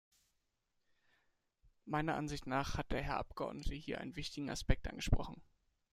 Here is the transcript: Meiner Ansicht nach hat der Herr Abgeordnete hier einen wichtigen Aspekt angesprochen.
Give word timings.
Meiner 1.85 2.15
Ansicht 2.15 2.47
nach 2.47 2.75
hat 2.75 2.91
der 2.91 3.03
Herr 3.03 3.17
Abgeordnete 3.19 3.75
hier 3.75 4.01
einen 4.01 4.15
wichtigen 4.15 4.49
Aspekt 4.49 4.87
angesprochen. 4.87 5.43